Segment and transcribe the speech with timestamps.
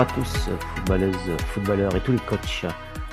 [0.00, 2.64] Bonjour à tous, footballeuses, footballeurs et tous les coachs.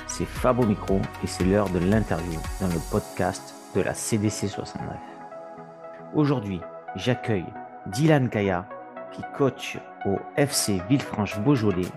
[0.06, 4.48] C'est Fab au micro et c'est l'heure de l'interview dans le podcast de la CDC
[4.48, 4.96] 69.
[6.14, 6.62] Aujourd'hui,
[6.96, 7.44] j'accueille
[7.88, 8.66] Dylan Kaya
[9.12, 11.88] qui coach au FC Villefranche-Beaujolais,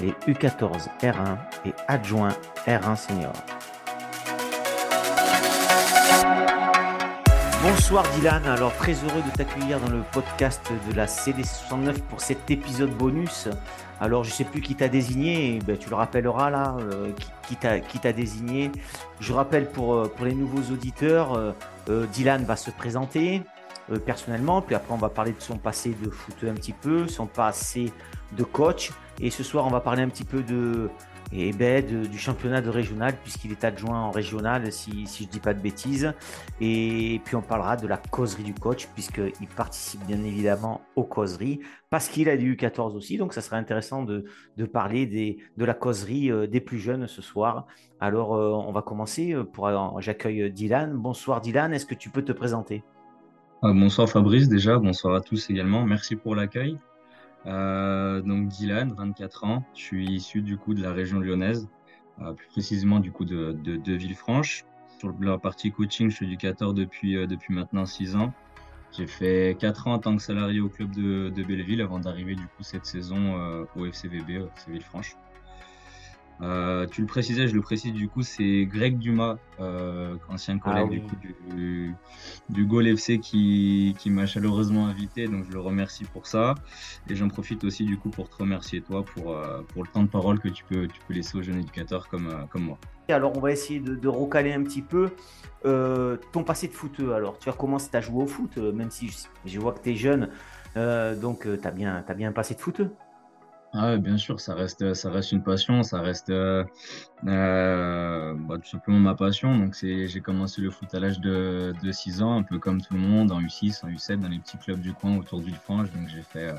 [0.00, 2.34] les U14 R1 et adjoint
[2.66, 3.34] R1 senior.
[7.60, 12.50] Bonsoir Dylan, alors très heureux de t'accueillir dans le podcast de la CD69 pour cet
[12.50, 13.48] épisode bonus.
[14.00, 17.10] Alors je ne sais plus qui t'a désigné, ben, tu le rappelleras là, euh,
[17.48, 17.56] qui,
[17.98, 18.70] t'a désigné.
[19.20, 21.34] Je rappelle pour, euh, les nouveaux auditeurs,
[21.88, 23.42] euh, Dylan va se présenter
[24.04, 27.26] personnellement, puis après on va parler de son passé de foot un petit peu, son
[27.26, 27.90] passé
[28.32, 30.90] de coach, et ce soir on va parler un petit peu de,
[31.32, 35.40] et ben, du championnat de régional, puisqu'il est adjoint en régional, si, je ne dis
[35.40, 36.14] pas de bêtises.
[36.60, 41.60] Et puis on parlera de la causerie du coach, puisqu'il participe bien évidemment aux causeries,
[41.90, 43.18] parce qu'il a du U14 aussi.
[43.18, 44.24] Donc ça serait intéressant de,
[44.56, 45.06] de parler
[45.56, 47.66] de la causerie euh, des plus jeunes ce soir.
[48.00, 49.34] Alors euh, on va commencer.
[49.34, 49.68] Euh, pour
[50.00, 50.94] J'accueille Dylan.
[50.94, 52.82] Bonsoir Dylan, est-ce que tu peux te présenter?
[53.60, 55.84] Bonsoir Fabrice déjà, bonsoir à tous également.
[55.84, 56.78] Merci pour l'accueil.
[57.48, 61.68] Euh, donc Dylan, 24 ans, je suis issu du coup de la région lyonnaise,
[62.20, 64.64] euh, plus précisément du coup de, de, Villefranche.
[64.98, 68.32] Sur la partie coaching, je suis éducateur depuis, euh, depuis maintenant 6 ans.
[68.92, 72.44] J'ai fait 4 ans en tant que salarié au club de, Belleville avant d'arriver du
[72.44, 75.14] coup cette saison au FCVB, au FC Villefranche.
[76.40, 80.70] Euh, tu le précisais, je le précise du coup, c'est Greg Dumas, euh, ancien ah
[80.70, 81.16] collègue du, coup,
[81.56, 81.94] du,
[82.48, 86.54] du Gaulle FC qui, qui m'a chaleureusement invité, donc je le remercie pour ça.
[87.10, 90.02] Et j'en profite aussi du coup pour te remercier toi pour, euh, pour le temps
[90.02, 92.78] de parole que tu peux, tu peux laisser aux jeunes éducateurs comme, comme moi.
[93.08, 95.10] Alors on va essayer de, de recaler un petit peu
[95.62, 97.00] ton passé de foot.
[97.00, 99.90] Alors tu as commencé à jouer au foot, même si je, je vois que tu
[99.90, 100.30] es jeune,
[101.20, 102.80] donc tu as bien, as bien un passé de foot
[103.74, 106.64] ah bien sûr, ça reste, ça reste une passion, ça reste euh,
[107.26, 109.56] euh, bah, tout simplement ma passion.
[109.58, 112.94] Donc j'ai commencé le foot à l'âge de, de 6 ans, un peu comme tout
[112.94, 115.90] le monde, en U6, en U7, dans les petits clubs du coin autour de Villefranche.
[115.92, 116.54] Donc j'ai fait euh,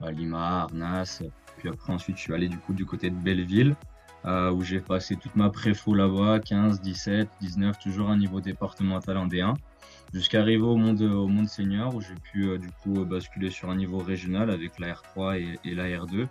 [0.00, 1.22] bah, Lima, Arnas,
[1.58, 3.76] puis après ensuite je suis allé du coup du côté de Belleville,
[4.24, 9.18] euh, où j'ai passé toute ma préfo là-bas, 15, 17, 19, toujours à niveau départemental
[9.18, 9.54] en D1
[10.12, 13.76] jusqu'à arriver au monde, au monde senior où j'ai pu du coup basculer sur un
[13.76, 16.26] niveau régional avec la R3 et, et la R2.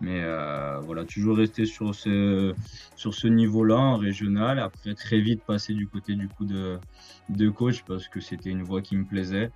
[0.00, 2.54] Mais euh, voilà, toujours rester sur ce,
[2.94, 4.58] sur ce niveau-là en régional.
[4.58, 6.78] Après, très vite passer du côté du coup de,
[7.28, 9.50] de coach parce que c'était une voie qui me plaisait.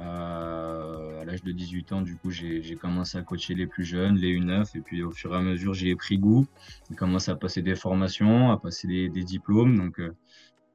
[0.00, 4.16] Euh, à l'âge de 18 ans, du coup, j'ai commencé à coacher les plus jeunes,
[4.16, 6.46] les U9, et puis au fur et à mesure, j'ai pris goût.
[6.88, 9.76] J'ai commencé à passer des formations, à passer des, diplômes.
[9.76, 10.14] Donc, euh,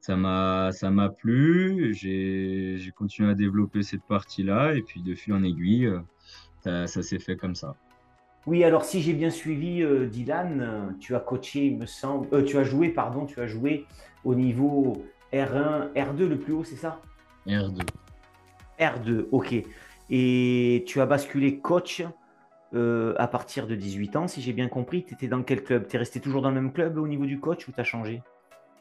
[0.00, 1.92] ça m'a plu.
[1.94, 5.90] J'ai continué à développer cette partie-là, et puis de fil en aiguille,
[6.62, 7.74] ça s'est fait comme ça.
[8.46, 12.42] Oui, alors si j'ai bien suivi, euh, Dylan, euh, tu as coaché, me semble, euh,
[12.42, 13.84] tu as joué, pardon, tu as joué
[14.24, 17.00] au niveau R1, R2 le plus haut, c'est ça?
[17.46, 17.82] R2.
[18.80, 19.54] R2, ok.
[20.10, 22.02] Et tu as basculé coach
[22.74, 25.04] à partir de 18 ans, si j'ai bien compris.
[25.04, 25.86] Tu étais dans quel club?
[25.88, 27.84] Tu es resté toujours dans le même club au niveau du coach ou tu as
[27.84, 28.22] changé?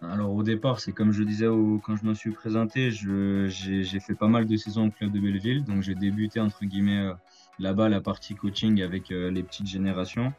[0.02, 1.48] Alors au départ, c'est comme je disais
[1.84, 5.64] quand je me suis présenté, j'ai fait pas mal de saisons au club de Belleville,
[5.64, 7.12] donc j'ai débuté entre guillemets
[7.60, 10.34] là-bas la partie coaching avec euh, les petites générations.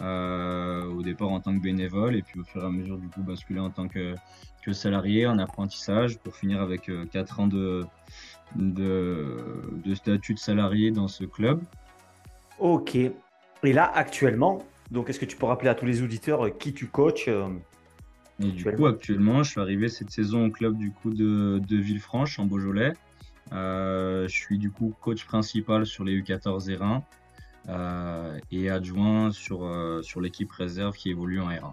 [0.00, 3.06] Euh, au départ en tant que bénévole et puis au fur et à mesure du
[3.06, 4.16] coup basculer en tant que,
[4.64, 7.86] que salarié en apprentissage pour finir avec euh, 4 ans de,
[8.56, 11.62] de, de, statut de salarié dans ce club.
[12.58, 12.96] Ok.
[12.96, 13.12] Et
[13.62, 16.86] là actuellement, donc est-ce que tu peux rappeler à tous les auditeurs euh, qui tu
[16.86, 17.28] coaches
[18.40, 21.76] et du coup, actuellement, je suis arrivé cette saison au club du coup de, de
[21.76, 22.92] Villefranche en Beaujolais.
[23.52, 27.02] Euh, je suis du coup coach principal sur les U14 et 1
[27.68, 31.72] euh, et adjoint sur, euh, sur l'équipe réserve qui évolue en R1.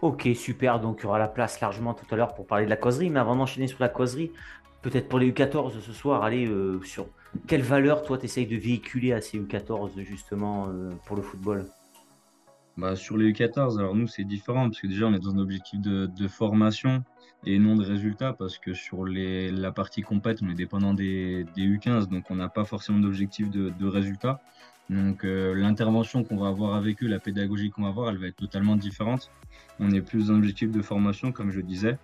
[0.00, 0.80] Ok, super.
[0.80, 3.08] Donc, il y aura la place largement tout à l'heure pour parler de la causerie.
[3.08, 4.32] Mais avant d'enchaîner sur la causerie,
[4.82, 6.50] peut-être pour les U14 ce soir, allez,
[6.82, 7.06] sur
[7.46, 10.68] quelle valeur toi tu essayes de véhiculer à ces U14 justement
[11.06, 11.66] pour le football?
[12.76, 15.38] Bah, Sur les U14, alors nous c'est différent parce que déjà on est dans un
[15.38, 17.04] objectif de, formation
[17.44, 21.62] et non de résultats parce que sur la partie compète, on est dépendant des, des
[21.62, 24.40] U15, donc on n'a pas forcément d'objectif de, de résultats.
[24.90, 28.26] Donc euh, l'intervention qu'on va avoir avec eux, la pédagogie qu'on va avoir, elle va
[28.26, 29.30] être totalement différente.
[29.78, 31.98] On est plus dans l'objectif de formation, comme je disais.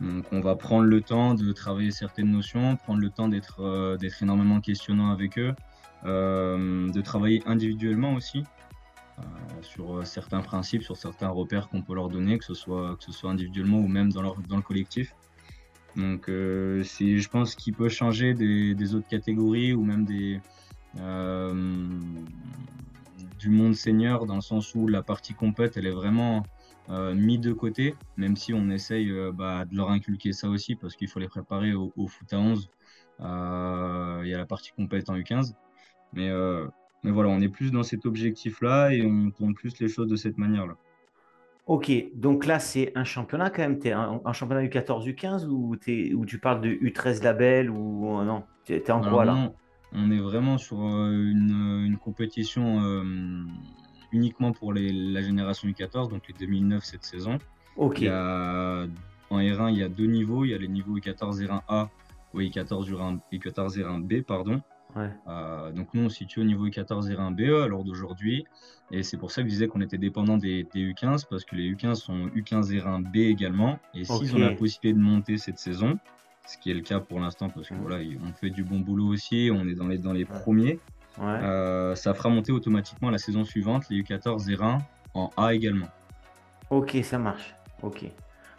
[0.00, 3.98] Donc on va prendre le temps de travailler certaines notions, prendre le temps d'être euh,
[4.22, 5.54] énormément questionnant avec eux,
[6.04, 8.44] euh, de travailler individuellement aussi.
[9.20, 12.96] Euh, sur euh, certains principes, sur certains repères qu'on peut leur donner, que ce soit,
[12.96, 15.14] que ce soit individuellement ou même dans, leur, dans le collectif.
[15.96, 20.40] Donc, euh, c'est, je pense, qu'il peut changer des, autres catégories ou même des,
[23.38, 26.44] du monde senior, dans le sens où la partie compète, elle est vraiment
[26.88, 30.96] euh, mise de côté, même si on essaye bah, de leur inculquer ça aussi, parce
[30.96, 32.70] qu'il faut les préparer au, foot à 11.
[33.20, 35.54] Il y a la partie compète en U15.
[36.12, 36.30] Mais,
[37.02, 40.16] mais voilà, on est plus dans cet objectif-là et on tourne plus les choses de
[40.16, 40.76] cette manière-là.
[41.66, 43.78] Ok, donc là, c'est un championnat quand même.
[43.78, 48.18] Tu es un, championnat U14, U15 ou, es, ou tu parles de U13 label ou
[48.18, 49.52] euh, non Tu es, en quoi là
[49.92, 53.04] On est vraiment sur euh, une, compétition euh,
[54.10, 57.38] uniquement pour les, la génération U14, donc les 2009 cette saison.
[57.76, 58.02] Ok.
[58.02, 58.88] en
[59.30, 60.44] R1, il y a deux niveaux.
[60.44, 61.88] Il y a les niveaux U14 R1A
[62.34, 64.60] ou U14 U14 R1B, pardon.
[64.96, 68.46] Euh, donc nous, on se situe au niveau U14 R1 BE à l'heure d'aujourd'hui.
[68.90, 71.72] Et c'est pour ça que je disais qu'on était dépendant des, U15, parce que les
[71.72, 73.78] U15 sont U15 R1 B également.
[73.94, 75.98] Et s'ils ont la possibilité de monter cette saison,
[76.46, 79.08] ce qui est le cas pour l'instant, parce que voilà, on fait du bon boulot
[79.08, 80.78] aussi, on est dans les, dans les premiers,
[81.20, 84.80] euh, ça fera monter automatiquement la saison suivante les U14 R1
[85.14, 85.88] en A également.
[86.70, 87.54] Ok, ça marche.
[87.82, 88.04] Ok.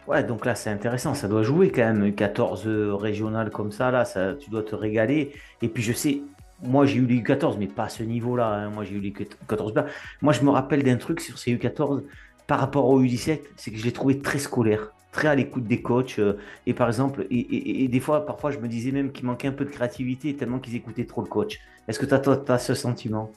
[0.08, 1.14] Ouais, donc là, c'est intéressant.
[1.14, 3.90] Ça doit jouer quand même 14 régionales comme ça.
[3.90, 4.04] Là,
[4.34, 5.32] tu dois te régaler.
[5.62, 6.22] Et puis, je sais,
[6.62, 8.46] moi, j'ai eu les U14, mais pas à ce niveau-là.
[8.46, 8.70] Hein.
[8.70, 9.84] Moi, j'ai eu les U14.
[10.20, 12.02] Moi, je me rappelle d'un truc sur ces U14
[12.46, 15.82] par rapport aux U17, c'est que je les trouvais très scolaires, très à l'écoute des
[15.82, 16.18] coachs.
[16.18, 16.34] Euh,
[16.66, 19.64] et par exemple, et, des fois, parfois, je me disais même qu'il manquait un peu
[19.64, 21.60] de créativité tellement qu'ils écoutaient trop le coach.
[21.88, 23.32] Est-ce que tu as, ce sentiment?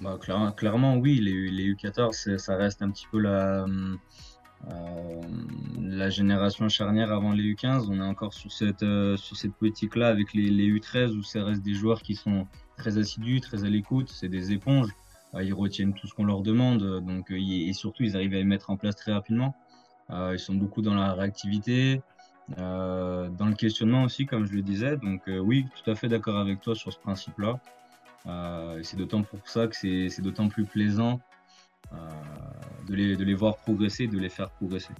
[0.00, 0.18] Bah,
[0.56, 1.20] clairement, oui.
[1.20, 3.66] Les, les U14, ça reste un petit peu la.
[4.70, 5.20] Euh,
[5.80, 10.08] la génération charnière avant les U15, on est encore sur cette, euh, sur cette politique-là
[10.08, 13.68] avec les, les, U13 où ça reste des joueurs qui sont très assidus, très à
[13.68, 14.90] l'écoute, c'est des éponges.
[15.34, 18.44] Euh, ils retiennent tout ce qu'on leur demande donc, et surtout ils arrivent à les
[18.44, 19.54] mettre en place très rapidement.
[20.10, 22.02] ils sont beaucoup dans la réactivité,
[22.58, 24.96] dans le questionnement aussi, comme je le disais.
[24.98, 27.58] Donc oui, tout à fait d'accord avec toi sur ce principe-là.
[28.82, 31.20] c'est d'autant pour ça que c'est d'autant plus plaisant
[32.88, 34.92] de les, de les voir progresser, de les faire progresser.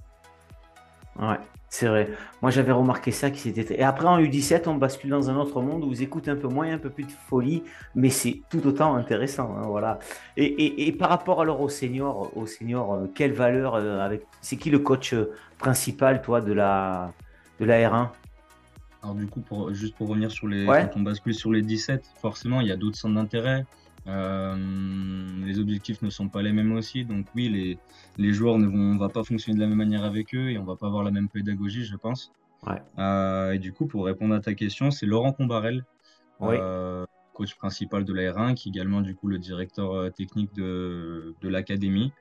[1.19, 1.37] Ouais,
[1.69, 2.09] c'est vrai.
[2.41, 3.29] Moi, j'avais remarqué ça.
[3.29, 3.79] Qui s'était...
[3.79, 6.47] Et après, en U17, on bascule dans un autre monde où vous écoutez un peu
[6.47, 7.63] moins, un peu plus de folie,
[7.93, 9.55] mais c'est tout autant intéressant.
[9.57, 9.99] Hein, voilà.
[10.37, 14.23] Et, et, et, par rapport alors aux seniors, aux seniors euh, quelle valeur euh, avec...
[14.41, 17.11] C'est qui le coach euh, principal, toi, de la,
[17.59, 18.09] de la R1
[19.03, 20.65] Alors, du coup, pour, juste pour revenir sur les.
[20.65, 23.65] Quand on bascule sur les 17, forcément, il y a d'autres centres d'intérêt.
[24.07, 24.55] Euh,
[25.45, 27.77] les objectifs ne sont pas les mêmes aussi, donc oui, les,
[28.17, 30.65] les joueurs ne vont, va pas fonctionner de la même manière avec eux et on
[30.65, 32.31] va pas avoir la même pédagogie, je pense.
[32.97, 35.85] Euh, et du coup, pour répondre à ta question, c'est Laurent Combarel,
[36.41, 41.35] euh, coach principal de la R1, qui est également du coup le directeur technique de,
[41.41, 42.11] de l'académie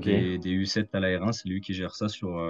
[0.00, 1.32] des, des, U7 à la R1.
[1.32, 2.40] C'est lui qui gère ça sur,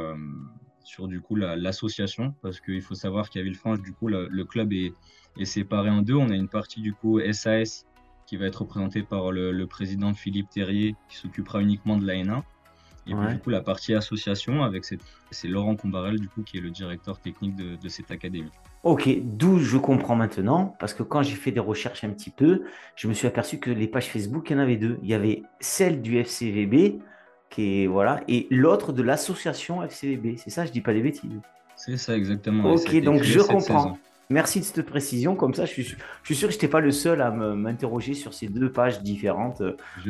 [0.83, 4.73] sur du coup l'association, parce qu'il faut savoir qu'à Villefranche, du coup, le, le club
[4.73, 4.93] est,
[5.39, 6.17] est, séparé en deux.
[6.17, 7.87] On a une partie du coup SAS
[8.29, 12.43] qui va être représenté par le, président Philippe Terrier, qui s'occupera uniquement de l'AN1.
[13.07, 16.61] Et puis, du coup, la partie association, avec c'est Laurent Combarel, du coup, qui est
[16.61, 18.51] le directeur technique de, cette académie.
[18.83, 22.65] Ok, d'où je comprends maintenant, parce que quand j'ai fait des recherches un petit peu,
[22.97, 24.99] je me suis aperçu que les pages Facebook, il y en avait deux.
[25.03, 27.01] Il y avait celle du FCVB,
[27.49, 30.37] qui est, voilà, et l'autre de l'association FCVB.
[30.37, 31.41] C'est ça, je dis pas des bêtises.
[31.77, 32.75] C'est ça, exactement.
[32.75, 33.97] Ok, donc je comprends.
[34.31, 35.35] Merci de cette précision.
[35.35, 38.13] Comme ça, je suis, je suis sûr que je n'étais pas le seul à m'interroger
[38.13, 39.63] sur ces deux pages différentes.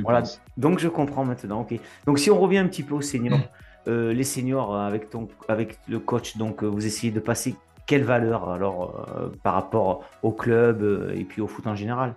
[0.02, 0.24] voilà.
[0.56, 1.60] Donc, je comprends maintenant.
[1.60, 1.78] Ok.
[2.04, 3.38] Donc, si on revient un petit peu aux seniors,
[3.86, 7.54] euh, les seniors euh, avec, ton, avec le coach, donc euh, vous essayez de passer
[7.86, 12.14] quelle valeur alors par rapport au club et puis au foot en général?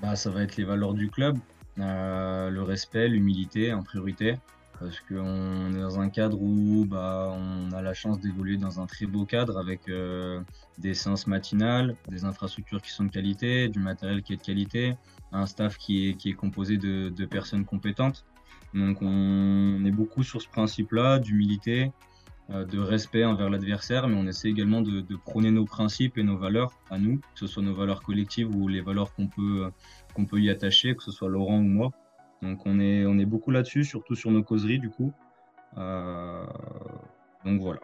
[0.00, 1.36] Bah, Ça va être les valeurs du club,
[1.76, 4.36] le respect, l'humilité en priorité
[4.80, 8.86] parce qu'on est dans un cadre où bah, on a la chance d'évoluer dans un
[8.86, 10.40] très beau cadre avec euh,
[10.78, 14.96] des séances matinales, des infrastructures qui sont de qualité, du matériel qui est de qualité,
[15.32, 18.24] un staff qui est, qui est composé de, personnes compétentes.
[18.74, 21.92] Donc on est beaucoup sur ce principe-là d'humilité,
[22.50, 26.24] euh, de respect envers l'adversaire, mais on essaie également de, de, prôner nos principes et
[26.24, 29.70] nos valeurs à nous, que ce soit nos valeurs collectives ou les valeurs qu'on peut,
[30.14, 31.92] qu'on peut y attacher, que ce soit Laurent ou moi.
[32.42, 35.12] Donc on est, beaucoup là-dessus, surtout sur nos causeries du coup.
[35.78, 36.44] Euh,
[37.44, 37.80] donc voilà.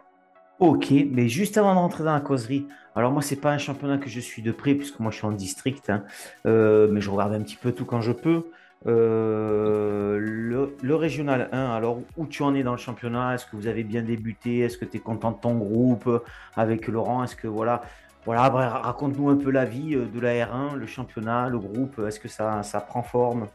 [0.59, 3.97] Ok, mais juste avant de rentrer dans la causerie, alors moi c'est pas un championnat
[3.97, 6.03] que je suis de près puisque moi je suis en district, hein,
[6.45, 8.45] euh, mais je regarde un petit peu tout quand je peux.
[8.87, 13.35] Euh, le, régional 1, alors où tu en es dans le championnat?
[13.35, 14.59] Est-ce que vous avez bien débuté?
[14.59, 16.09] Est-ce que tu es content de ton groupe
[16.55, 17.23] avec Laurent?
[17.23, 17.81] Est-ce que voilà,
[18.25, 21.99] voilà, raconte-nous un peu la vie de la R1, le championnat, le groupe.
[21.99, 23.47] Est-ce que ça prend forme?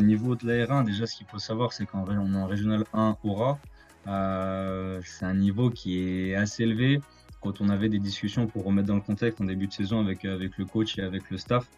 [0.00, 2.46] Au niveau de la R1, déjà, ce qu'il faut savoir, c'est qu'en on est en
[2.46, 3.58] Régional 1 Aura.
[4.06, 7.00] Euh, c'est un niveau qui est assez élevé.
[7.42, 10.24] quand on avait des discussions pour remettre dans le contexte en début de saison avec,
[10.24, 11.68] avec le coach et avec le staff,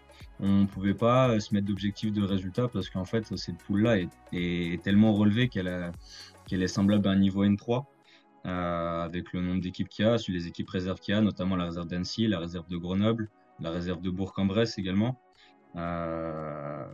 [0.41, 3.99] on ne pouvait pas se mettre d'objectifs de résultats parce qu'en fait, cette poule-là
[4.33, 5.93] est, tellement relevée qu'elle
[6.47, 7.85] qu'elle est semblable à un niveau N3.
[8.45, 11.21] Euh, avec le nombre d'équipes qu'il y a, sur les équipes réserves qu'il y a,
[11.21, 13.29] notamment la réserve d'Annecy, la réserve de Grenoble,
[13.61, 15.21] la réserve de Bourg-en-Bresse également.
[15.77, 16.87] Euh,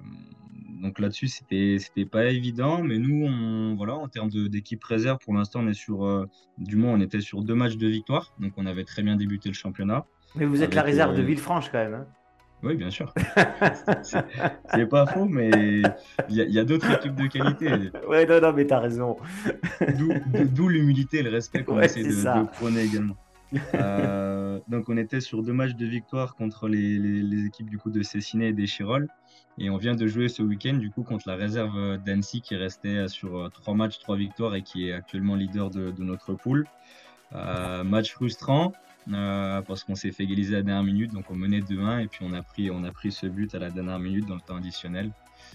[0.81, 5.35] donc là-dessus, c'était c'était pas évident, mais nous, on, voilà, en termes d'équipe réserve, pour
[5.35, 6.27] l'instant, on est sur, euh,
[6.59, 9.49] du moins, on était sur deux matchs de victoire, donc on avait très bien débuté
[9.49, 10.07] le championnat.
[10.35, 11.95] Mais vous êtes la réserve de Villefranche quand même.
[11.95, 12.07] Hein
[12.63, 13.15] oui, bien sûr.
[14.03, 15.51] c'est pas faux, mais
[16.29, 17.71] il y a, d'autres équipes de qualité.
[18.09, 19.17] Oui, non, non, mais t'as raison.
[20.55, 23.17] D'où l'humilité et le respect qu'on essaie de, de, prôner également.
[23.75, 28.02] Euh, donc, on était sur deux matchs de victoire contre les, équipes du coup de
[28.02, 29.09] Cessiné et des Chirol.
[29.57, 33.09] Et on vient de jouer ce week-end du coup contre la réserve d'Annecy qui restait
[33.09, 36.67] sur trois matchs, trois victoires et qui est actuellement leader de, notre poule.
[37.35, 38.73] Euh, match frustrant,
[39.12, 42.07] euh, parce qu'on s'est fait égaliser à la dernière minute, donc on menait 2-1 et
[42.07, 45.11] puis on a, pris, ce but à la dernière minute dans le temps additionnel.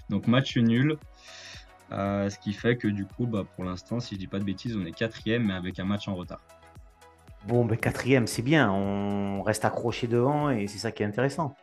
[0.09, 0.97] Donc match nul,
[1.91, 4.43] euh, ce qui fait que du coup, bah, pour l'instant, si je dis pas de
[4.43, 6.41] bêtises, on est quatrième mais avec un match en retard.
[7.47, 11.55] Bon, mais quatrième, c'est bien, on reste accroché devant et c'est ça qui est intéressant.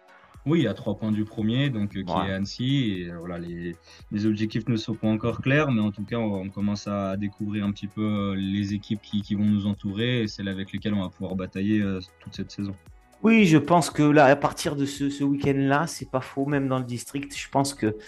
[0.47, 3.03] Oui, à trois points du premier, donc euh, qui est Annecy.
[3.03, 3.77] Et, euh, voilà, les,
[4.11, 7.65] les, objectifs ne sont pas encore clairs, mais en tout cas, on, commence à découvrir
[7.65, 10.95] un petit peu euh, les équipes qui, qui vont nous entourer et celles avec lesquelles
[10.95, 11.85] on va pouvoir batailler
[12.21, 12.75] toute cette saison.
[13.23, 16.69] Oui, je pense que là, à partir de ce, ce week-end-là, c'est pas faux, même
[16.69, 17.37] dans le district.
[17.37, 17.99] Je pense que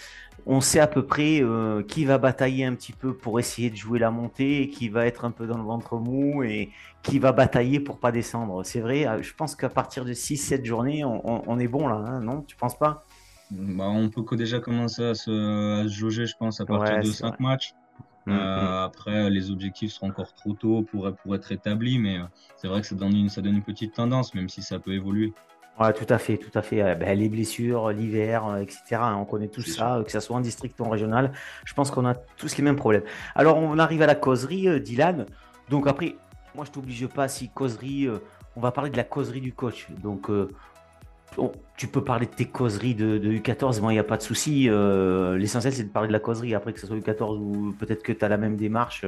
[0.45, 3.75] on sait à peu près euh, qui va batailler un petit peu pour essayer de
[3.75, 6.69] jouer la montée, et qui va être un peu dans le ventre mou et
[7.01, 8.63] qui va batailler pour pas descendre.
[8.63, 12.21] C'est vrai, euh, je pense qu'à partir de 6-7 journées, on, est bon là, hein,
[12.21, 12.41] non?
[12.41, 13.03] Tu penses pas?
[13.51, 17.73] Bah, On peut déjà commencer à se, jauger, je pense, à partir de 5 matchs.
[18.25, 18.37] Mm, mm.
[18.37, 22.19] Euh, après, les objectifs seront encore trop tôt pour, pour être établis, mais
[22.57, 24.93] c'est vrai que ça donne, une, ça donne une petite tendance, même si ça peut
[24.93, 25.33] évoluer.
[25.79, 26.81] Ouais, tout à fait, tout à fait.
[26.81, 28.81] Euh, ben, les blessures, l'hiver, etc.
[28.91, 31.31] Hein, on connaît tout ça, que ce soit en district ou en régional.
[31.65, 33.03] Je pense qu'on a tous les mêmes problèmes.
[33.35, 35.25] Alors, on arrive à la causerie, Dylan.
[35.69, 36.15] Donc après,
[36.55, 38.07] moi, je t'oblige pas si causerie.
[38.55, 39.87] on va parler de la causerie du coach.
[40.01, 40.29] Donc,
[41.77, 44.69] tu peux parler de tes causeries de, U14, moi il n'y a pas de souci.
[44.69, 48.03] Euh, l'essentiel c'est de parler de la causerie, après que ce soit U14 ou peut-être
[48.03, 49.05] que tu as la même démarche.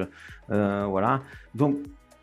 [0.52, 1.22] Euh, voilà.
[1.54, 1.78] Donc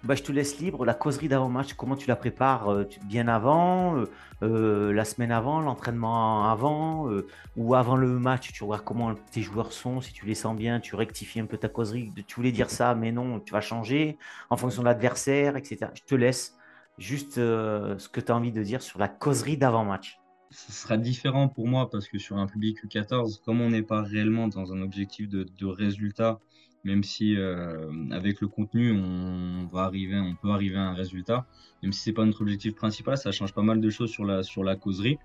[0.05, 0.85] bah, je te laisse libre.
[0.85, 4.05] La causerie d'avant-match, comment tu la prépares euh, Bien avant,
[4.41, 7.09] la semaine avant, l'entraînement avant,
[7.57, 10.81] ou avant le match, tu regardes comment tes joueurs sont, si tu les sens bien,
[10.81, 12.13] tu rectifies un peu ta causerie.
[12.27, 14.19] Tu voulais dire ça, mais non, tu vas changer
[14.51, 15.93] en fonction de l'adversaire, etc.
[15.95, 16.57] Je te laisse
[16.99, 20.19] juste euh, ce que tu as envie de dire sur la causerie d'avant-match.
[20.51, 24.03] Ce sera différent pour moi parce que sur un public U14, comme on n'est pas
[24.03, 26.41] réellement dans un objectif de, résultat,
[26.85, 31.47] même si euh, avec le contenu on va arriver, on peut arriver à un résultat,
[31.83, 34.43] même si c'est pas notre objectif principal, ça change pas mal de choses sur la
[34.43, 35.19] sur la causerie.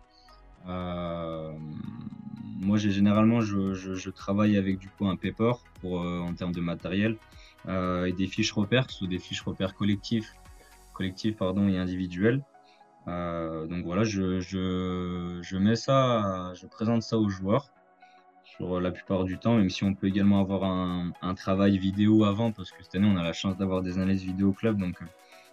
[0.68, 1.54] Euh,
[2.60, 7.16] moi, j'ai généralement, je, travaille avec du coup un paper pour en termes de matériel
[7.68, 10.34] et des fiches repères, soit des fiches repères collectifs
[10.98, 12.44] collectif pardon, et individuel.
[13.08, 17.70] Euh, donc voilà, je, je, je, mets ça, je présente ça aux joueurs
[18.58, 22.52] sur la plupart du temps, même si on peut également avoir un, travail vidéo avant,
[22.52, 25.06] parce que cette année on a la chance d'avoir des analyses vidéo club, donc euh,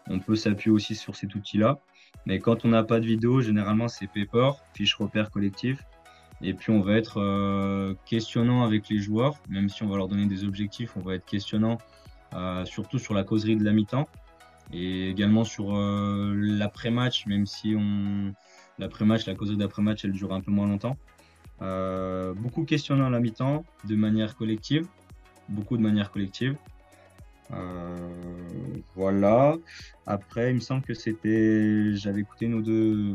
[0.08, 1.78] on peut s'appuyer aussi sur cet outil-là.
[2.26, 5.84] Mais quand on n'a pas de vidéo, généralement c'est paper, fiche repère collectif,
[6.42, 10.08] et puis on va être euh, questionnant avec les joueurs, même si on va leur
[10.08, 11.78] donner des objectifs, on va être questionnant
[12.34, 14.08] euh, surtout sur la causerie de la mi-temps
[14.72, 18.32] et également sur euh, l'après-match, même si on
[18.78, 20.96] l'après-match, la cause d'après-match, elle dure un peu moins longtemps.
[21.62, 23.20] Euh, beaucoup questionnant à la
[23.84, 24.86] de manière collective,
[25.48, 26.56] beaucoup de manière collective.
[27.52, 28.08] Euh,
[28.94, 29.56] voilà.
[30.06, 33.14] Après, il me semble que c'était, j'avais écouté nos deux,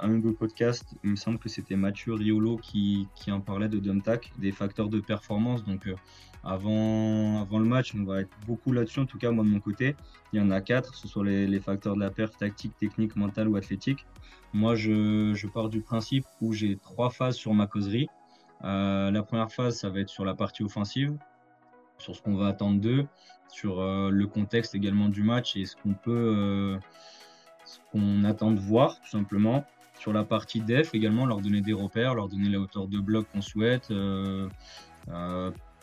[0.00, 0.94] un ou deux podcasts.
[1.04, 4.88] Il me semble que c'était Mathieu Riolo qui, qui en parlait de Dumtac, des facteurs
[4.88, 5.64] de performance.
[5.64, 5.88] Donc,
[6.46, 9.58] avant, avant le match, on va être beaucoup là-dessus, en tout cas moi de mon
[9.58, 9.96] côté.
[10.32, 13.48] Il y en a quatre, ce soit les, facteurs de la perte tactique, technique, mentale
[13.48, 14.06] ou athlétique.
[14.52, 18.08] Moi, je, je pars du principe où j'ai trois phases sur ma causerie.
[18.64, 21.16] Euh, la première phase, ça va être sur la partie offensive,
[21.98, 23.06] sur ce qu'on va attendre d'eux,
[23.48, 26.78] sur euh, le contexte également du match et ce qu'on peut, euh,
[27.64, 29.64] ce qu'on attend de voir, tout simplement.
[29.98, 33.26] Sur la partie def également, leur donner des repères, leur donner la hauteur de bloc
[33.32, 33.90] qu'on souhaite,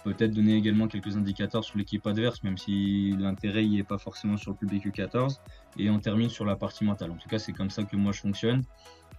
[0.04, 4.38] peut-être donner également quelques indicateurs sur l'équipe adverse, même si l'intérêt n'y est pas forcément
[4.38, 5.40] sur le public U14.
[5.78, 7.12] Et on termine sur la partie mentale.
[7.12, 8.64] En tout cas, c'est comme ça que moi je fonctionne.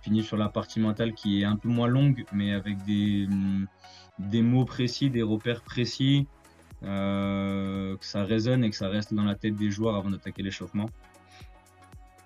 [0.02, 3.26] Fini sur la partie mentale qui est un peu moins longue, mais avec des,
[4.18, 6.26] des mots précis, des repères précis,
[6.82, 10.42] euh, que ça résonne et que ça reste dans la tête des joueurs avant d'attaquer
[10.42, 10.88] l'échauffement.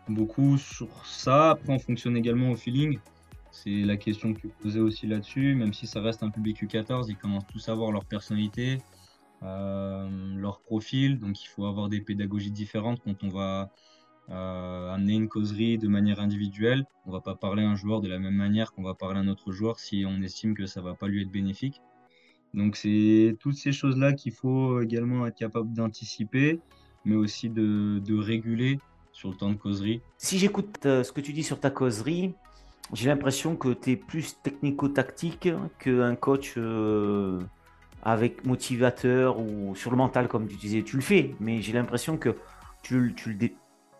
[0.09, 1.51] beaucoup sur ça.
[1.51, 2.99] Après, on fonctionne également au feeling.
[3.51, 5.55] C'est la question que tu posais aussi là-dessus.
[5.55, 8.79] Même si ça reste un public U14, ils commencent tous à avoir leur personnalité,
[9.43, 11.19] euh, leur profil.
[11.19, 13.71] Donc, il faut avoir des pédagogies différentes quand on va
[14.31, 16.85] euh, amener une causerie de manière individuelle.
[17.07, 19.23] On va pas parler à un joueur de la même manière qu'on va parler à
[19.23, 21.81] un autre joueur si on estime que ça va pas lui être bénéfique.
[22.55, 26.61] Donc, c'est toutes ces choses-là qu'il faut également être capable d'anticiper,
[27.05, 28.79] mais aussi de, réguler
[29.13, 30.01] sur le temps de causerie.
[30.17, 32.35] Si j'écoute euh, ce que tu dis sur ta causerie,
[32.93, 37.41] j'ai l'impression que tu es plus technico-tactique qu'un coach euh,
[38.03, 40.83] avec motivateur ou sur le mental, comme tu disais.
[40.83, 42.37] Tu le fais, mais j'ai l'impression que
[42.83, 43.49] tu, tu le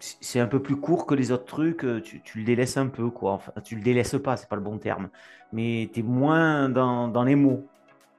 [0.01, 2.87] c'est un peu plus court que les autres trucs, euh, tu, tu, le délaisses un
[2.87, 3.33] peu, quoi.
[3.33, 5.09] Enfin, tu le délaisses pas, c'est pas le bon terme.
[5.53, 7.67] Mais tu es moins dans, dans les mots.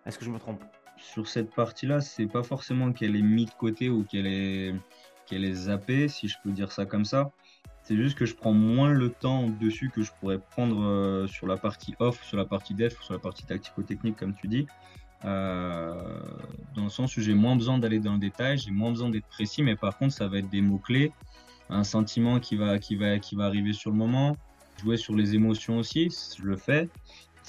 [0.05, 0.63] Est-ce que je me trompe?
[0.97, 4.75] Sur cette partie-là, c'est pas forcément qu'elle est mise de côté ou qu'elle est
[5.25, 7.31] qu'elle est zappée, si je peux dire ça comme ça.
[7.83, 11.47] C'est juste que je prends moins le temps dessus que je pourrais prendre euh, sur
[11.47, 14.67] la partie off, sur la partie def, sur la partie tactico-technique, comme tu dis.
[15.25, 16.19] Euh,
[16.75, 19.27] dans le sens où j'ai moins besoin d'aller dans le détail, j'ai moins besoin d'être
[19.27, 21.11] précis, mais par contre, ça va être des mots-clés,
[21.69, 24.37] un sentiment qui va, qui, va, qui va arriver sur le moment,
[24.81, 26.89] jouer sur les émotions aussi, je le fais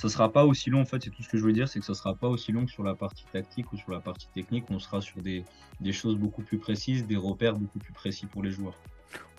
[0.01, 1.79] ça sera pas aussi long en fait c'est tout ce que je veux dire c'est
[1.79, 4.29] que ça sera pas aussi long que sur la partie tactique ou sur la partie
[4.33, 4.65] technique.
[4.71, 5.45] On sera sur des,
[5.79, 8.73] des choses beaucoup plus précises des repères beaucoup plus précis pour les joueurs.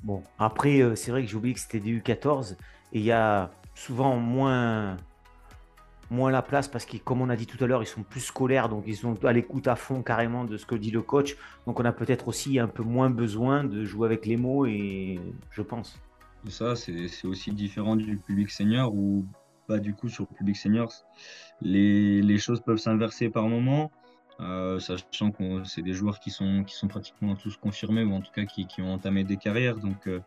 [0.04, 2.58] Bon après euh, c'est vrai que j'ai oublié que c'était du U14
[2.94, 4.98] et il y a souvent moins
[6.12, 8.20] moins la place parce que comme on a dit tout à l'heure ils sont plus
[8.20, 11.38] scolaires donc ils sont à l'écoute à fond carrément de ce que dit le coach.
[11.66, 15.20] Donc on a peut-être aussi un peu moins besoin de jouer avec les mots et
[15.50, 15.98] je pense.
[16.50, 19.26] Ça c'est aussi différent du public senior où
[19.80, 20.94] du coup sur le public seniors,
[21.62, 23.92] les, les choses peuvent s'inverser par moment,
[24.40, 28.22] euh, sachant que c'est des joueurs qui sont, qui sont pratiquement tous confirmés ou en
[28.22, 29.78] tout cas qui, qui ont entamé des carrières.
[29.78, 30.20] Donc euh,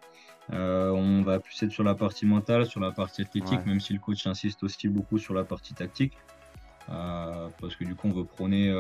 [0.53, 3.93] euh, on va plus être sur la partie mentale, sur la partie athlétique, même si
[3.93, 6.17] le coach insiste aussi beaucoup sur la partie tactique.
[6.87, 8.71] parce que du coup on veut prôner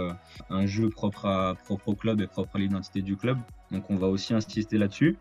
[0.50, 3.38] un jeu propre, à, propre au club et propre à l'identité du club.
[3.70, 5.16] Donc on va aussi insister là-dessus.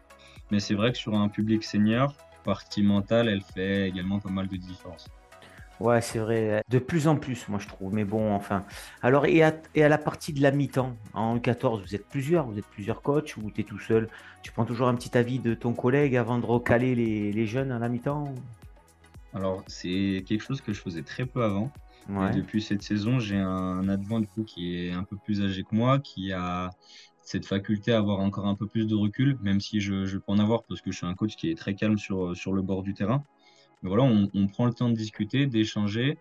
[0.52, 4.48] Mais c'est vrai que sur un public senior, partie mentale, elle fait également pas mal
[4.48, 5.08] de différence.
[5.84, 6.62] Ouais, c'est vrai.
[6.70, 7.94] De plus en plus, moi, je trouve.
[7.94, 8.66] Mais bon, enfin.
[9.02, 12.48] Alors, et à, et à la partie de la mi-temps, en 14, vous êtes plusieurs
[12.48, 14.08] Vous êtes plusieurs coachs ou tu es tout seul?
[14.44, 17.72] Tu prends toujours un petit avis de ton collègue avant de recaler les, les jeunes
[17.72, 18.34] à la mi-temps?
[19.34, 21.72] Alors, c'est quelque chose que je faisais très peu avant.
[22.08, 25.76] depuis cette saison, j'ai un adjoint du coup qui est un peu plus âgé que
[25.76, 26.70] moi, qui a
[27.22, 30.32] cette faculté à avoir encore un peu plus de recul, même si je, je peux
[30.32, 32.62] en avoir parce que je suis un coach qui est très calme sur, sur le
[32.62, 33.24] bord du terrain
[33.84, 36.18] on, prend le temps de discuter, d'échanger.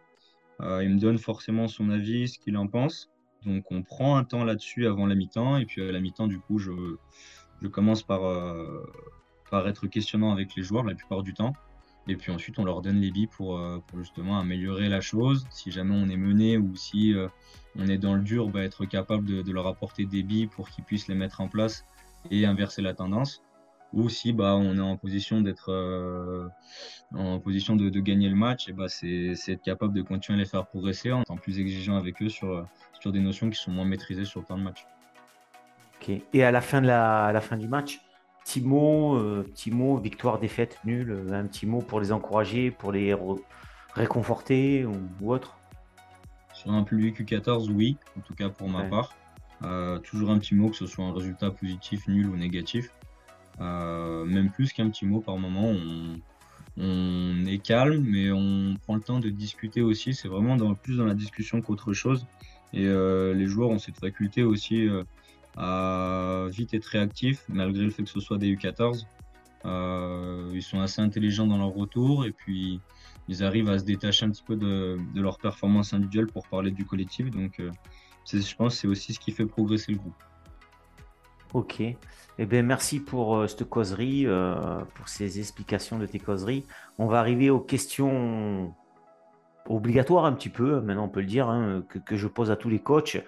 [0.61, 3.11] Euh, il me donne forcément son avis, ce qu'il en pense.
[3.45, 5.57] Donc on prend un temps là-dessus avant la mi-temps.
[5.57, 6.71] Et puis à la mi-temps, du coup, je,
[7.69, 8.85] commence par, euh,
[9.51, 11.55] par être questionnant avec les joueurs la plupart du temps.
[12.09, 15.47] Et puis ensuite, on leur donne les billes pour, euh, justement améliorer la chose.
[15.51, 17.15] Si jamais on est mené ou si
[17.77, 20.69] on est dans le dur, bah, être capable de, de leur apporter des billes pour
[20.69, 21.85] qu'ils puissent les mettre en place
[22.31, 23.43] et inverser la tendance
[23.93, 26.49] ou si bah, on est en position d'être euh,
[27.15, 30.43] en position de, de, gagner le match, et bah, c'est être capable de continuer à
[30.43, 32.67] les faire progresser en étant plus exigeant avec eux sur,
[33.01, 34.87] sur des notions qui sont moins maîtrisées sur le temps de match.
[36.33, 38.01] Et à la fin, de la, à la fin du match,
[38.45, 42.73] petit mot, euh, petit mot, victoire, défaite, nul, euh, un petit mot pour les encourager,
[42.73, 43.17] pour les
[43.95, 45.59] réconforter ou, autre?
[46.55, 49.15] Sur un public U14, oui, en tout cas pour ma part.
[50.03, 52.91] toujours un petit mot, que ce soit un résultat positif, nul ou négatif.
[53.61, 55.75] Euh, même plus qu'un petit mot par moment.
[56.79, 60.15] On, est calme, mais on prend le temps de discuter aussi.
[60.15, 62.27] C'est vraiment plus dans la discussion qu'autre chose.
[62.73, 65.05] Et euh, les joueurs ont cette faculté aussi euh,
[65.57, 69.05] à vite être réactifs, malgré le fait que ce soit des U14.
[69.65, 72.81] Euh, ils sont assez intelligents dans leur retour et puis
[73.29, 76.71] ils arrivent à se détacher un petit peu de, de leur performance individuelle pour parler
[76.71, 77.31] du collectif.
[77.31, 77.61] Donc,
[78.33, 80.15] je pense que c'est aussi ce qui fait progresser le groupe.
[81.55, 81.83] Ok.
[82.39, 84.55] Eh bien, merci pour euh, cette causerie, euh,
[84.95, 86.65] pour ces explications de tes causeries.
[86.99, 88.75] On va arriver aux questions
[89.69, 92.71] obligatoires un petit peu, maintenant on peut le dire, hein, que, je pose à tous
[92.71, 93.19] les coachs.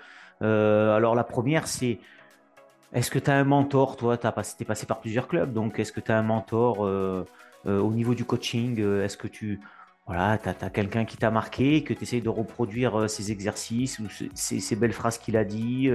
[0.43, 2.01] Euh, alors la première, c'est
[2.93, 5.93] est-ce que tu as un mentor Toi, tu es passé par plusieurs clubs, donc est-ce
[5.93, 8.81] que tu as un mentor au niveau du coaching?
[9.01, 9.61] Est-ce que tu
[10.07, 14.77] voilà, as, quelqu'un qui t'a marqué, que tu essayes de reproduire ses exercices ou ces,
[14.77, 15.91] belles phrases qu'il a dit,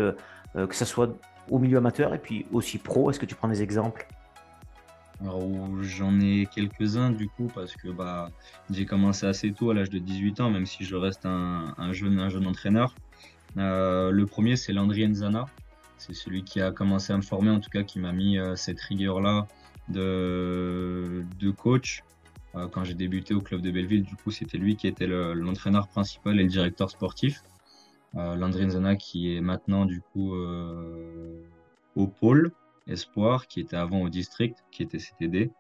[0.53, 1.09] que ce soit
[1.49, 4.07] au milieu amateur et puis aussi pro Est-ce que tu prends des exemples?
[5.81, 8.31] J'en ai quelques-uns du coup parce que bah
[8.69, 12.19] j'ai commencé assez tôt à l'âge de 18 ans même si je reste un, jeune
[12.19, 12.95] un jeune entraîneur.
[13.57, 15.45] Euh, le premier c'est Landry Enzana,
[15.97, 18.55] c'est celui qui a commencé à me former en tout cas qui m'a mis euh,
[18.55, 19.45] cette rigueur là
[19.89, 22.03] de, de coach.
[22.71, 26.39] quand j'ai débuté au club de Belleville, du coup, c'était lui qui était l'entraîneur principal
[26.39, 27.43] et le directeur sportif.
[28.13, 30.33] Landry Nzana qui est maintenant du coup
[31.95, 32.51] au pôle
[32.87, 35.51] espoir, qui était avant au district, qui était CTD.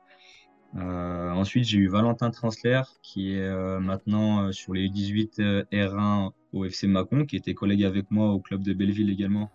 [0.75, 6.31] Euh, ensuite, j'ai eu Valentin Transler, qui est euh, maintenant euh, sur les U18 R1
[6.53, 9.51] au FC Macon, qui était collègue avec moi au club de Belleville également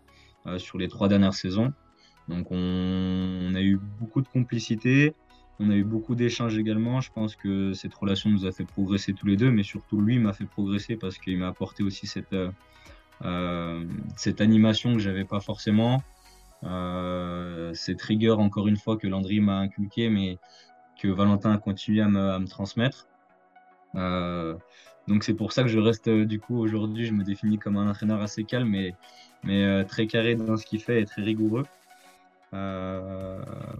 [0.58, 1.72] sur les trois dernières saisons.
[2.28, 5.14] Donc, on, a eu beaucoup de complicité,
[5.60, 7.00] on a eu beaucoup d'échanges également.
[7.00, 10.18] Je pense que cette relation nous a fait progresser tous les deux, mais surtout lui
[10.18, 12.36] m'a fait progresser parce qu'il m'a apporté aussi cette,
[14.16, 16.02] cette animation que j'avais pas forcément.
[16.66, 20.38] Euh, ces triggers, encore une fois, que Landry m'a inculqué, mais
[21.00, 23.06] que Valentin a continué à me, transmettre.
[23.94, 24.54] Euh,
[25.06, 27.88] donc c'est pour ça que je reste du coup aujourd'hui, je me définis comme un
[27.88, 28.96] entraîneur assez calme mais,
[29.44, 31.64] mais euh, très carré dans ce qu'il fait et très rigoureux.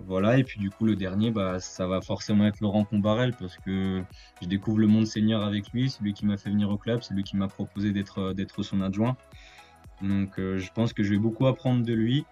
[0.07, 3.57] Voilà, et puis du coup le dernier, bah, ça va forcément être Laurent Combarel parce
[3.57, 4.03] que
[4.43, 7.03] je découvre le monde senior avec lui, c'est lui qui m'a fait venir au club,
[7.03, 9.17] c'est lui qui m'a proposé d'être son adjoint.
[10.03, 12.25] Donc je pense que je vais beaucoup apprendre de lui.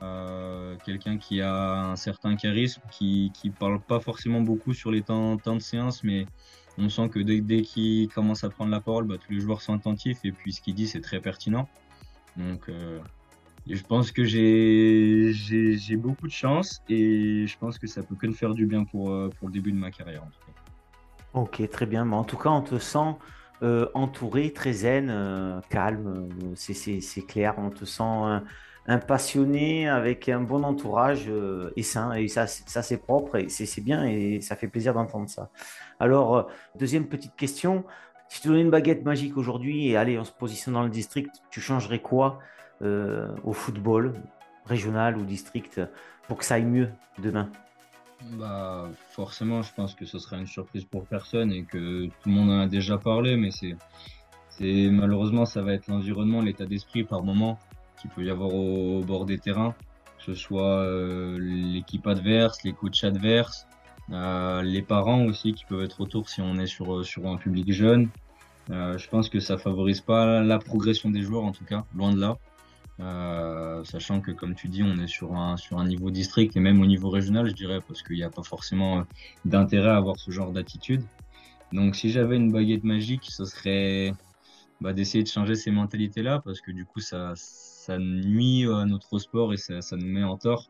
[0.00, 5.02] Euh, quelqu'un qui a un certain charisme, qui qui parle pas forcément beaucoup sur les
[5.02, 6.26] temps, temps de séance, mais
[6.76, 9.60] on sent que dès, dès qu'il commence à prendre la parole, bah, tous les joueurs
[9.60, 11.68] sont attentifs et puis ce qu'il dit c'est très pertinent.
[12.36, 13.00] Donc euh,
[13.68, 18.32] je pense que j'ai beaucoup de chance et je pense que ça peut que me
[18.32, 20.22] faire du bien pour, euh, le début de ma carrière.
[21.34, 22.04] Ok, très bien.
[22.04, 23.14] Mais en tout cas, on te sent
[23.94, 26.28] entouré, très zen, calme.
[26.54, 27.54] C'est clair.
[27.58, 28.40] On te sent
[28.88, 32.12] un passionné avec un bon entourage euh, et sain.
[32.14, 35.50] Et ça, ça c'est propre et c'est bien et ça fait plaisir d'entendre ça.
[36.00, 36.42] Alors, euh,
[36.74, 37.84] deuxième petite question.
[38.30, 41.30] Si tu donnais une baguette magique aujourd'hui et allez, on se positionne dans le district,
[41.50, 42.38] tu changerais quoi?
[42.38, 44.14] euh, au football,
[44.66, 45.80] régional ou district,
[46.26, 47.50] pour que ça aille mieux demain
[48.32, 52.32] bah, Forcément, je pense que ce sera une surprise pour personne et que tout le
[52.32, 53.76] monde en a déjà parlé, mais c'est
[54.90, 57.58] malheureusement, ça va être l'environnement, l'état d'esprit par moment
[58.00, 59.74] qu'il peut y avoir au, bord des terrains,
[60.18, 63.66] que ce soit euh, l'équipe adverse, les coachs adverses,
[64.10, 68.08] euh, les parents aussi qui peuvent être autour si on est sur, un public jeune.
[68.70, 72.12] Euh, je pense que ça favorise pas la progression des joueurs en tout cas, loin
[72.12, 72.36] de là.
[73.00, 76.60] Euh, sachant que comme tu dis, on est sur un sur un niveau district et
[76.60, 79.04] même au niveau régional, je dirais, parce qu'il n'y a pas forcément
[79.44, 81.02] d'intérêt à avoir ce genre d'attitude.
[81.72, 84.12] Donc si j'avais une baguette magique, ce serait
[84.80, 87.34] bah, d'essayer de changer ces mentalités-là, parce que du coup ça
[87.88, 90.68] ça nuit à notre sport et ça, nous met en tort,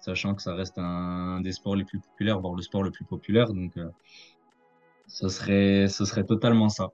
[0.00, 3.04] sachant que ça reste un, des sports les plus populaires, voire le sport le plus
[3.04, 3.52] populaire.
[3.52, 3.88] Donc, euh,
[5.06, 6.88] ce, serait, ce serait totalement ça.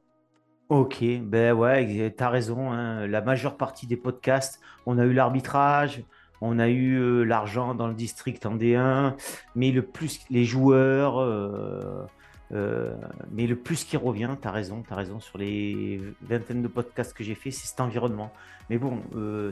[0.71, 2.73] Ok, ben ouais, tu as raison.
[2.73, 3.07] Hein.
[3.07, 6.03] La majeure partie des podcasts, on a eu l'arbitrage,
[6.41, 9.15] on a eu euh, l'argent dans le district en D1,
[9.55, 12.07] mais le plus les joueurs, euh,
[12.53, 12.95] euh,
[13.31, 16.69] mais le plus qui revient, tu as raison, tu as raison, sur les vingtaines de
[16.69, 18.33] podcasts que j'ai fait, c'est cet environnement.
[18.71, 19.03] Mais bon,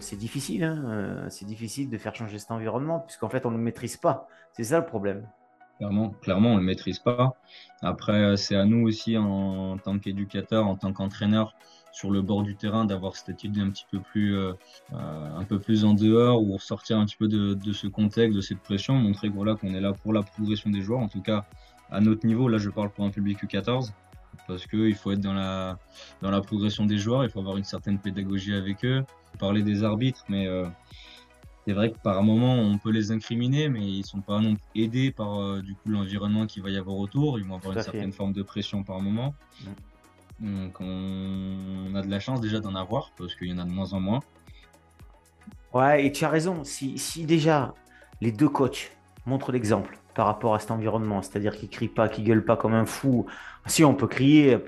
[0.01, 3.62] c'est difficile, hein, c'est difficile de faire changer cet environnement, puisqu'en fait, on ne le
[3.62, 4.29] maîtrise pas.
[4.55, 5.27] C'est ça le problème.
[6.21, 7.37] Clairement, on ne le maîtrise pas.
[7.83, 11.55] Après, c'est à nous aussi, en, tant qu'éducateur, en tant qu'entraîneur,
[11.92, 14.37] sur le bord du terrain, d'avoir cette attitude un petit peu plus,
[14.92, 18.61] un peu plus en dehors, ou sortir un petit peu de, ce contexte, de cette
[18.61, 21.01] pression, montrer qu'on est là pour la progression des joueurs.
[21.01, 21.45] En tout cas,
[21.90, 23.92] à notre niveau, là je parle pour un public U14,
[24.49, 25.79] parce qu'il faut être dans la,
[26.40, 29.05] progression des joueurs, il faut avoir une certaine pédagogie avec eux,
[29.38, 30.66] parler des arbitres, mais euh,
[31.66, 35.11] c'est vrai que par moment on peut les incriminer, mais ils sont pas non aidés
[35.11, 38.12] par euh, du coup l'environnement qu'il va y avoir autour, ils vont avoir une certaine
[38.12, 39.35] forme de pression par moment.
[40.40, 43.70] Donc on, a de la chance déjà d'en avoir, parce qu'il y en a de
[43.70, 44.20] moins en moins.
[45.72, 47.75] Ouais, et tu as raison, si, si déjà
[48.20, 48.90] les deux coachs
[49.25, 51.22] montrent l'exemple, par rapport à cet environnement.
[51.22, 53.27] C'est-à-dire qu'il crie pas, qu'il gueule pas comme un fou.
[53.66, 54.59] Si on peut crier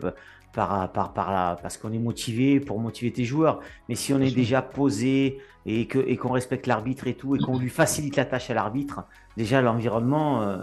[0.55, 3.61] par, par, par là, parce qu'on est motivé pour motiver tes joueurs.
[3.89, 7.71] Mais si on est déjà posé et qu'on respecte l'arbitre et tout et qu'on lui
[7.71, 9.05] facilite la tâche à l'arbitre,
[9.37, 10.59] déjà l'environnement, euh,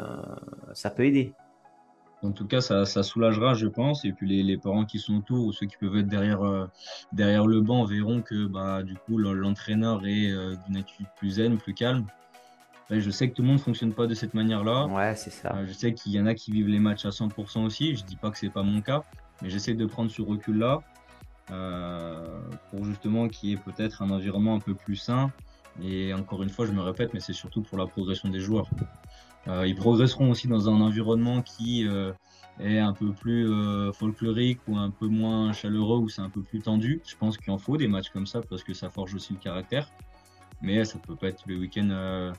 [0.73, 1.33] ça peut aider.
[2.23, 4.05] En tout cas, ça, ça, soulagera, je pense.
[4.05, 6.67] Et puis les, les, parents qui sont autour ou ceux qui peuvent être derrière, euh,
[7.13, 10.31] derrière le banc verront que bah, du coup l'entraîneur est
[10.65, 12.05] d'une attitude plus zen, plus calme.
[12.99, 14.87] Je sais que tout le monde ne fonctionne pas de cette manière-là.
[14.87, 15.55] Ouais, c'est ça.
[15.55, 17.95] Euh, je sais qu'il y en a qui vivent les matchs à 100% aussi.
[17.95, 19.05] Je dis pas que c'est pas mon cas,
[19.41, 20.81] mais j'essaie de prendre ce recul-là
[21.51, 25.31] euh, pour justement qu'il y ait peut-être un environnement un peu plus sain.
[25.81, 28.67] Et encore une fois, je me répète, mais c'est surtout pour la progression des joueurs.
[29.47, 31.87] Euh, ils progresseront aussi dans un environnement qui
[32.59, 33.49] est un peu plus
[33.93, 37.01] folklorique ou un peu moins chaleureux, ou c'est un peu plus tendu.
[37.05, 39.39] Je pense qu'il en faut des matchs comme ça parce que ça forge aussi le
[39.39, 39.89] caractère
[40.63, 42.33] mais ça peut pas être tous les week-ends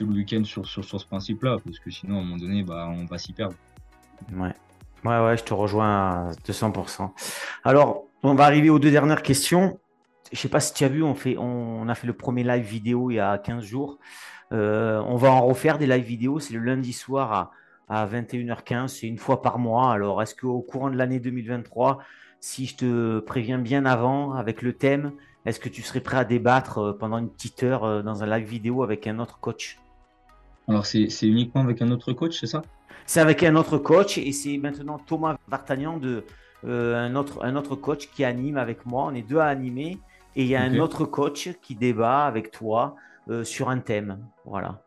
[0.00, 2.62] tout le week-end sur, sur, sur ce principe-là, parce que sinon, à un moment donné,
[2.62, 3.54] bah, on va s'y perdre.
[4.32, 4.54] Ouais.
[5.04, 7.10] Ouais, ouais, je te rejoins à 200%.
[7.64, 9.78] Alors, on va arriver aux deux dernières questions.
[10.32, 13.14] Je sais pas si tu as vu, on, a fait le premier live vidéo il
[13.14, 13.98] y a 15 jours.
[14.52, 16.38] Euh, on va en refaire des live vidéo.
[16.38, 18.88] C'est le lundi soir à, à 21h15.
[18.88, 19.92] C'est une fois par mois.
[19.92, 22.00] Alors, est-ce qu'au courant de l'année 2023,
[22.40, 25.12] si je te préviens bien avant avec le thème,
[25.46, 28.26] est-ce que tu serais prêt à débattre euh, pendant une petite heure euh, dans un
[28.26, 29.78] live vidéo avec un autre coach?
[30.68, 32.62] Alors, c'est uniquement avec un autre coach, c'est ça?
[33.06, 36.24] C'est avec un autre coach et c'est maintenant Thomas Vartagnan, de,
[36.64, 39.04] euh, un, autre, un autre coach qui anime avec moi.
[39.06, 39.98] On est deux à animer
[40.36, 42.96] et il y a un autre coach qui débat avec toi
[43.44, 44.18] sur un thème.
[44.44, 44.82] Voilà.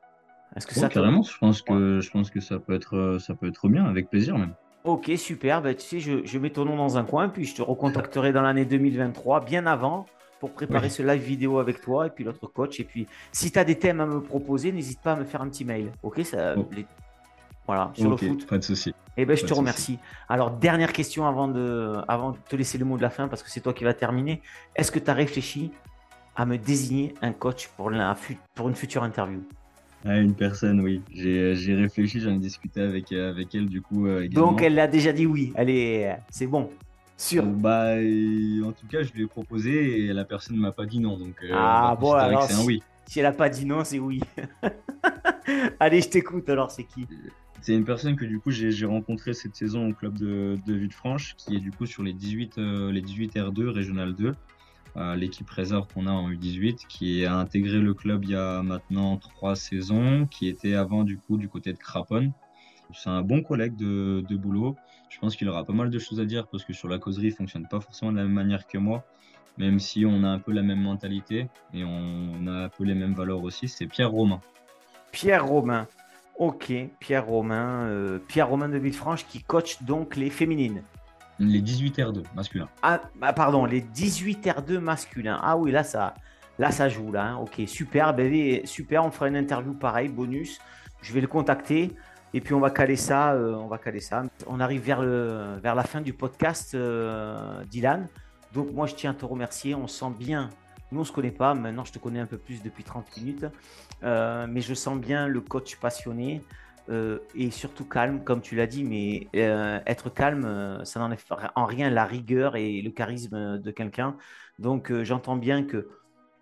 [0.56, 3.48] Est-ce que ça carrément, je pense que je pense que ça peut être ça peut
[3.48, 4.54] être bien, avec plaisir même.
[4.84, 5.62] Ok, super.
[5.62, 8.34] Ben, tu sais, je, je, mets ton nom dans un coin, puis je te recontacterai
[8.34, 10.06] dans l'année 2023, bien avant,
[10.44, 12.78] pour préparer ce live vidéo avec toi et puis l'autre coach.
[12.82, 15.42] Et puis, si tu as des thèmes à me proposer, n'hésite pas à me faire
[15.42, 15.94] un petit mail.
[16.04, 16.56] Ok, ça,
[17.67, 18.45] voilà, sur le foot.
[18.47, 18.93] Pas de souci.
[19.15, 19.99] Eh ben, je te remercie.
[20.28, 23.43] Alors, dernière question avant de, avant de te laisser le mot de la fin, parce
[23.43, 24.41] que c'est toi qui vas terminer.
[24.76, 25.71] Est-ce que tu as réfléchi
[26.36, 28.17] à me désigner un coach pour, la,
[28.56, 29.41] pour une future interview?
[30.06, 31.02] Une personne, oui.
[31.13, 34.08] J'ai réfléchi, j'en ai discuté avec, avec elle du coup.
[34.08, 35.54] Euh, Donc elle a déjà dit oui.
[35.56, 36.69] Allez, c'est bon.
[37.15, 37.43] Sûr.
[37.45, 40.99] Bah, en tout cas, je lui ai proposé et la personne ne m'a pas dit
[40.99, 41.17] non.
[41.17, 42.84] Donc, euh, ah bon, alors c'est un oui.
[43.06, 44.19] Si elle n'a pas dit non, c'est oui.
[45.80, 46.49] Allez, je t'écoute.
[46.49, 47.08] Alors, c'est qui?
[47.63, 51.36] C'est une personne que du coup j'ai rencontré cette saison au club de, de Villefranche,
[51.38, 54.34] qui est du coup sur les 18, euh, les 18 R2, Régional 2
[55.15, 59.17] l'équipe réserve qu'on a en U18, qui a intégré le club il y a maintenant
[59.17, 62.32] trois saisons, qui était avant du coup du côté de Craponne.
[62.93, 64.76] C'est un bon collègue de, de boulot.
[65.10, 67.28] Je pense qu'il aura pas mal de choses à dire parce que sur la causerie,
[67.28, 69.04] il fonctionne pas forcément de la même manière que moi,
[69.58, 72.93] même si on a un peu la même mentalité et on a un peu les
[72.93, 73.67] mêmes valeurs aussi.
[73.67, 74.41] C'est Pierre Romain.
[75.12, 75.88] Pierre Romain.
[76.38, 80.82] Ok, Pierre Romain, euh, Pierre Romain de Villefranche qui coach donc les féminines.
[81.39, 82.69] Les 18 R2 masculins.
[82.82, 85.39] Ah, bah, pardon, les 18 R2 masculins.
[85.41, 86.15] Ah oui, là ça,
[86.60, 87.12] là, ça joue.
[87.12, 87.38] Là, hein.
[87.38, 88.13] Ok, super.
[88.13, 90.60] Ben, super, on fera une interview pareil, bonus.
[91.02, 91.91] Je vais le contacter.
[92.36, 94.24] Et puis on va caler ça, euh, on va caler ça.
[94.48, 98.08] On arrive vers, le, vers la fin du podcast, euh, Dylan.
[98.54, 99.76] Donc moi je tiens à te remercier.
[99.76, 100.50] On sent bien,
[100.93, 103.45] nous on se connaît pas, maintenant je te connais un peu plus depuis 30 minutes,
[104.03, 106.41] euh, mais je sens bien le coach passionné,
[106.89, 111.23] euh, et surtout calme, comme tu l'as dit, mais euh, être calme, ça n'enlève
[111.56, 114.17] en rien la rigueur et le charisme de quelqu'un.
[114.60, 115.89] Donc j'entends bien que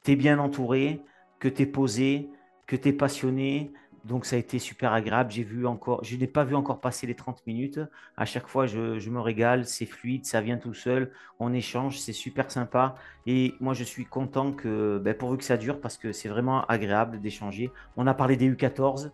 [0.03, 1.01] tu es bien entouré,
[1.39, 2.29] que tu es posé,
[2.67, 3.71] que tu es passionné.
[4.03, 5.31] Donc ça a été super agréable.
[5.31, 7.79] J'ai vu encore, je n'ai pas vu encore passer les 30 minutes.
[8.17, 11.11] À chaque fois, je, me régale, c'est fluide, ça vient tout seul.
[11.39, 12.95] On échange, c'est super sympa.
[13.27, 16.65] Et moi, je suis content que, ben, pourvu que ça dure, parce que c'est vraiment
[16.65, 17.71] agréable d'échanger.
[17.95, 19.11] On a parlé des U14.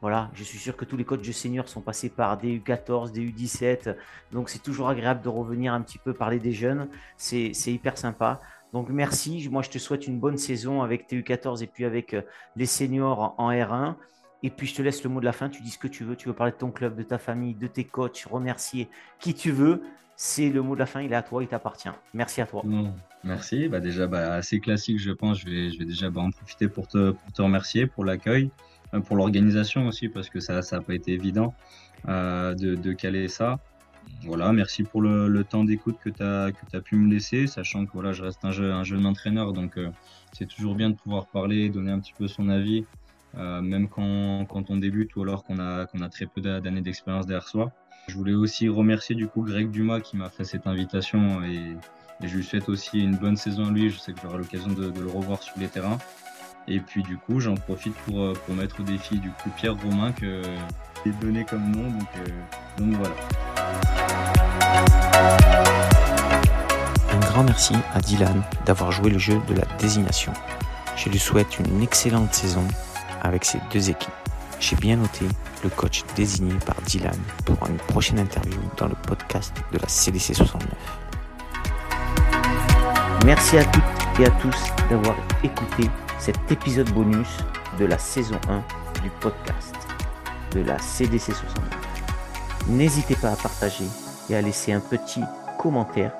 [0.00, 3.12] Voilà, je suis sûr que tous les coachs de seniors sont passés par des U14,
[3.12, 3.96] des U17.
[4.30, 6.88] Donc c'est toujours agréable de revenir un petit peu parler des jeunes.
[7.16, 8.40] C'est hyper sympa.
[8.72, 9.48] Donc merci.
[9.50, 12.22] Moi, je te souhaite une bonne saison avec tes U14 et puis avec euh,
[12.56, 13.94] les seniors en R1.
[14.42, 15.48] Et puis je te laisse le mot de la fin.
[15.48, 16.16] Tu dis ce que tu veux.
[16.16, 19.50] Tu veux parler de ton club, de ta famille, de tes coachs, remercier qui tu
[19.50, 19.82] veux.
[20.16, 21.00] C'est le mot de la fin.
[21.00, 21.42] Il est à toi.
[21.42, 21.88] Il t'appartient.
[22.14, 22.62] Merci à toi.
[23.24, 23.68] merci.
[23.68, 25.40] Bah déjà, bah, assez classique, je pense.
[25.40, 28.50] Je vais, déjà bah, en profiter pour te, pour te remercier pour l'accueil.
[28.94, 31.54] Euh, pour l'organisation aussi, parce que ça n'a pas été évident
[32.08, 33.58] euh, de, caler ça.
[34.24, 38.12] Voilà, merci pour le, temps d'écoute que tu as, pu me laisser, sachant que voilà,
[38.12, 39.90] je reste un, un jeune entraîneur, donc euh,
[40.32, 42.84] c'est toujours bien de pouvoir parler, donner un petit peu son avis,
[43.34, 47.72] même quand, on débute ou alors qu'on a, très peu d'années d'expérience derrière soi.
[48.08, 51.76] Je voulais aussi remercier du coup Greg Dumas qui m'a fait cette invitation et,
[52.22, 53.90] je lui souhaite aussi une bonne saison à lui.
[53.90, 55.98] Je sais que j'aurai l'occasion de, le revoir sur les terrains.
[56.66, 60.12] Et puis du coup, j'en profite pour, euh, mettre au défi du coup Pierre Romain
[60.12, 60.40] que
[61.04, 61.90] j'ai donné comme nom.
[61.90, 63.95] Donc, euh, donc voilà.
[67.12, 70.32] Un grand merci à Dylan d'avoir joué le jeu de la désignation.
[70.96, 72.66] Je lui souhaite une excellente saison
[73.22, 74.10] avec ses deux équipes.
[74.60, 75.26] J'ai bien noté
[75.62, 80.34] le coach désigné par Dylan pour une prochaine interview dans le podcast de la CDC
[80.34, 80.68] 69.
[83.24, 84.56] Merci à toutes et à tous
[84.88, 87.38] d'avoir écouté cet épisode bonus
[87.78, 88.62] de la saison 1
[89.02, 89.74] du podcast
[90.52, 91.64] de la CDC 69.
[92.68, 93.84] N'hésitez pas à partager
[94.30, 95.22] et à laisser un petit
[95.58, 96.12] commentaire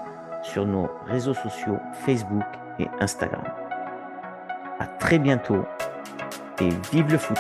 [0.43, 2.45] sur nos réseaux sociaux Facebook
[2.79, 3.43] et Instagram.
[4.79, 5.65] À très bientôt
[6.61, 7.39] et vive le foot